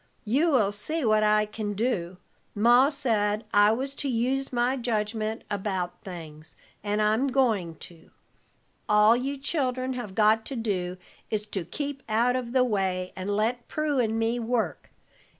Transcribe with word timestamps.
"You 0.25 0.49
will 0.49 0.71
see 0.71 1.05
what 1.05 1.21
I 1.21 1.45
can 1.45 1.73
do. 1.73 2.17
Ma 2.55 2.89
said 2.89 3.45
I 3.53 3.71
was 3.71 3.93
to 3.93 4.09
use 4.09 4.51
my 4.51 4.75
jedgment 4.75 5.43
about 5.51 6.01
things, 6.01 6.55
and 6.83 6.99
I'm 7.03 7.27
going 7.27 7.75
to. 7.85 8.09
All 8.89 9.15
you 9.15 9.37
children 9.37 9.93
have 9.93 10.15
got 10.15 10.43
to 10.47 10.55
do 10.55 10.97
is 11.29 11.45
to 11.53 11.65
keep 11.65 12.01
out 12.09 12.35
of 12.35 12.51
the 12.51 12.63
way, 12.63 13.13
and 13.15 13.29
let 13.35 13.67
Prue 13.67 13.99
and 13.99 14.17
me 14.17 14.39
work. 14.39 14.89